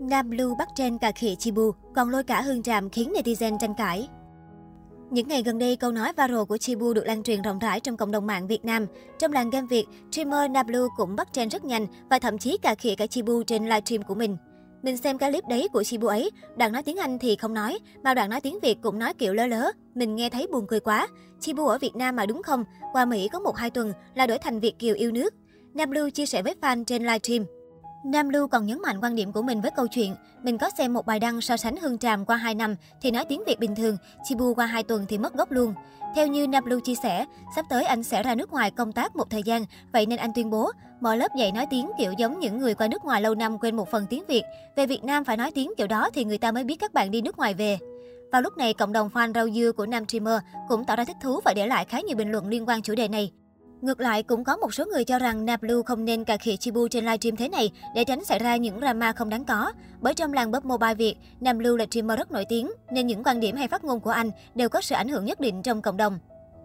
[0.00, 3.74] Nam Lưu bắt trên cà khịa Chibu, còn lôi cả hương tràm khiến netizen tranh
[3.74, 4.08] cãi.
[5.10, 7.96] Những ngày gần đây, câu nói viral của Chibu được lan truyền rộng rãi trong
[7.96, 8.86] cộng đồng mạng Việt Nam.
[9.18, 12.74] Trong làng game Việt, streamer Nablu cũng bắt trend rất nhanh và thậm chí cà
[12.74, 14.36] khịa cả Chibu trên livestream của mình.
[14.82, 17.78] Mình xem cái clip đấy của Chibu ấy, đoạn nói tiếng Anh thì không nói,
[18.02, 19.70] mà đoạn nói tiếng Việt cũng nói kiểu lơ lớ.
[19.94, 21.08] Mình nghe thấy buồn cười quá.
[21.40, 22.64] Chibu ở Việt Nam mà đúng không?
[22.92, 25.34] Qua Mỹ có một hai tuần là đổi thành Việt kiều yêu nước.
[25.74, 27.44] Nablu chia sẻ với fan trên livestream.
[28.04, 30.92] Nam Lưu còn nhấn mạnh quan điểm của mình với câu chuyện, mình có xem
[30.92, 33.74] một bài đăng so sánh Hương Tràm qua 2 năm thì nói tiếng Việt bình
[33.74, 35.74] thường, Chibu qua 2 tuần thì mất gốc luôn.
[36.14, 37.26] Theo như Nam Lưu chia sẻ,
[37.56, 40.32] sắp tới anh sẽ ra nước ngoài công tác một thời gian, vậy nên anh
[40.34, 43.34] tuyên bố mở lớp dạy nói tiếng kiểu giống những người qua nước ngoài lâu
[43.34, 44.42] năm quên một phần tiếng Việt.
[44.76, 47.10] Về Việt Nam phải nói tiếng kiểu đó thì người ta mới biết các bạn
[47.10, 47.78] đi nước ngoài về.
[48.32, 51.16] Vào lúc này, cộng đồng fan rau dưa của nam streamer cũng tỏ ra thích
[51.22, 53.32] thú và để lại khá nhiều bình luận liên quan chủ đề này.
[53.80, 56.88] Ngược lại, cũng có một số người cho rằng Nablu không nên cà khịa Chibu
[56.88, 59.72] trên livestream thế này để tránh xảy ra những drama không đáng có.
[60.00, 63.40] Bởi trong làng bóp mobile Việt, Nam là streamer rất nổi tiếng, nên những quan
[63.40, 65.96] điểm hay phát ngôn của anh đều có sự ảnh hưởng nhất định trong cộng
[65.96, 66.18] đồng.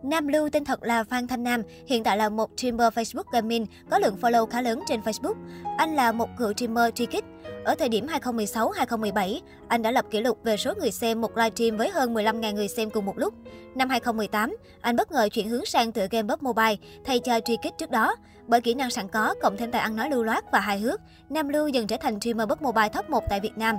[0.04, 3.66] Nam Lưu tên thật là Phan Thanh Nam, hiện tại là một streamer Facebook gaming,
[3.90, 5.34] có lượng follow khá lớn trên Facebook.
[5.78, 7.24] Anh là một cựu streamer Trikit.
[7.64, 11.78] Ở thời điểm 2016-2017, anh đã lập kỷ lục về số người xem một livestream
[11.78, 13.34] với hơn 15.000 người xem cùng một lúc.
[13.76, 17.78] Năm 2018, anh bất ngờ chuyển hướng sang tựa game PUBG Mobile thay cho Trikit
[17.78, 18.16] trước đó.
[18.48, 21.02] Bởi kỹ năng sẵn có, cộng thêm tài ăn nói lưu loát và hài hước,
[21.30, 23.76] Nam Lưu dần trở thành streamer PUBG Mobile top 1 tại Việt Nam.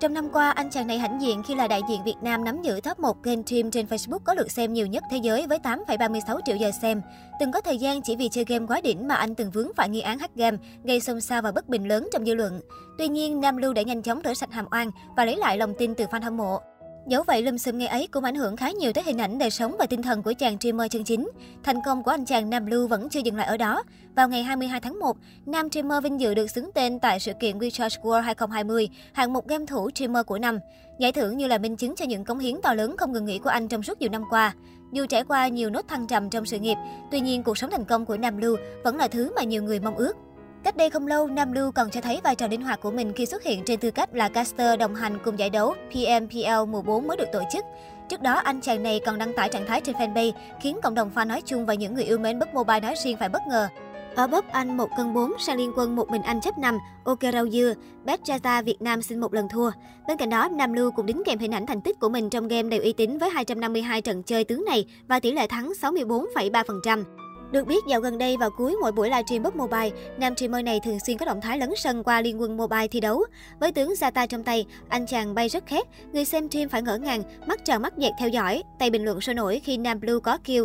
[0.00, 2.62] Trong năm qua, anh chàng này hãnh diện khi là đại diện Việt Nam nắm
[2.62, 5.58] giữ top 1 game stream trên Facebook có lượt xem nhiều nhất thế giới với
[5.58, 7.02] 8,36 triệu giờ xem.
[7.40, 9.88] Từng có thời gian chỉ vì chơi game quá đỉnh mà anh từng vướng phải
[9.88, 12.60] nghi án hack game, gây xôn xao và bất bình lớn trong dư luận.
[12.98, 15.74] Tuy nhiên, Nam Lưu đã nhanh chóng rửa sạch hàm oan và lấy lại lòng
[15.78, 16.60] tin từ fan hâm mộ.
[17.06, 19.50] Dẫu vậy, lùm xùm ngày ấy cũng ảnh hưởng khá nhiều tới hình ảnh đời
[19.50, 21.30] sống và tinh thần của chàng streamer chân chính.
[21.62, 23.82] Thành công của anh chàng Nam Blue vẫn chưa dừng lại ở đó.
[24.16, 25.16] Vào ngày 22 tháng 1,
[25.46, 29.48] nam streamer vinh dự được xứng tên tại sự kiện WeCharge World 2020, hạng mục
[29.48, 30.58] game thủ streamer của năm.
[30.98, 33.38] Giải thưởng như là minh chứng cho những cống hiến to lớn không ngừng nghỉ
[33.38, 34.54] của anh trong suốt nhiều năm qua.
[34.92, 36.76] Dù trải qua nhiều nốt thăng trầm trong sự nghiệp,
[37.10, 39.80] tuy nhiên cuộc sống thành công của Nam Blue vẫn là thứ mà nhiều người
[39.80, 40.16] mong ước.
[40.64, 43.12] Cách đây không lâu, Nam Lưu còn cho thấy vai trò linh hoạt của mình
[43.12, 46.82] khi xuất hiện trên tư cách là caster đồng hành cùng giải đấu PMPL mùa
[46.82, 47.64] 4 mới được tổ chức.
[48.08, 50.32] Trước đó, anh chàng này còn đăng tải trạng thái trên fanpage,
[50.62, 53.16] khiến cộng đồng fan nói chung và những người yêu mến bất mobile nói riêng
[53.16, 53.68] phải bất ngờ.
[54.14, 57.20] Ở Bốc anh một cân 4, sang liên quân một mình anh chấp 5, ok
[57.32, 59.70] rau dưa, Bet Jata Việt Nam xin một lần thua.
[60.08, 62.48] Bên cạnh đó, Nam Lưu cũng đính kèm hình ảnh thành tích của mình trong
[62.48, 67.04] game đều uy tín với 252 trận chơi tướng này và tỷ lệ thắng 64,3%.
[67.50, 70.80] Được biết, dạo gần đây vào cuối mỗi buổi livestream bất mobile, nam streamer này
[70.84, 73.24] thường xuyên có động thái lấn sân qua liên quân mobile thi đấu.
[73.60, 76.98] Với tướng Zata trong tay, anh chàng bay rất khét, người xem stream phải ngỡ
[76.98, 80.18] ngàng, mắt tròn mắt dẹt theo dõi, tay bình luận sôi nổi khi Nam Blue
[80.22, 80.64] có kill.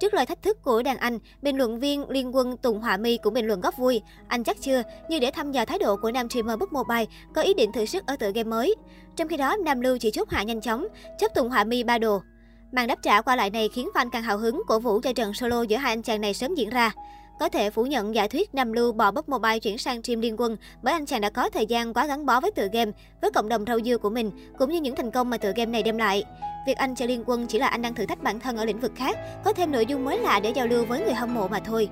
[0.00, 3.16] Trước lời thách thức của đàn anh, bình luận viên Liên quân Tùng Họa Mi
[3.16, 4.02] cũng bình luận góp vui.
[4.28, 7.04] Anh chắc chưa, như để thăm dò thái độ của nam streamer Book Mobile
[7.34, 8.74] có ý định thử sức ở tựa game mới.
[9.16, 10.86] Trong khi đó, Nam Lưu chỉ chốt hạ nhanh chóng,
[11.18, 12.20] chấp Tùng Họa Mi ba đồ.
[12.72, 15.34] Màn đáp trả qua lại này khiến fan càng hào hứng cổ vũ cho trận
[15.34, 16.92] solo giữa hai anh chàng này sớm diễn ra.
[17.40, 20.40] Có thể phủ nhận giả thuyết Nam Lưu bỏ bắp mobile chuyển sang team liên
[20.40, 23.30] quân bởi anh chàng đã có thời gian quá gắn bó với tựa game, với
[23.30, 25.82] cộng đồng rau dưa của mình, cũng như những thành công mà tựa game này
[25.82, 26.24] đem lại.
[26.66, 28.80] Việc anh chơi liên quân chỉ là anh đang thử thách bản thân ở lĩnh
[28.80, 31.48] vực khác, có thêm nội dung mới lạ để giao lưu với người hâm mộ
[31.48, 31.88] mà thôi.